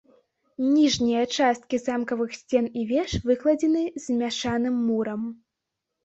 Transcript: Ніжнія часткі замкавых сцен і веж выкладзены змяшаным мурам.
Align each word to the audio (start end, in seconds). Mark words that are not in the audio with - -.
Ніжнія 0.75 1.23
часткі 1.41 1.79
замкавых 1.81 2.31
сцен 2.37 2.65
і 2.83 2.85
веж 2.91 3.11
выкладзены 3.31 3.83
змяшаным 4.07 4.75
мурам. 4.87 5.21